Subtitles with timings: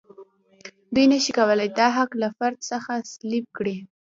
[0.93, 3.75] دوی نشي کولای دا حق له فرد څخه سلب کړي.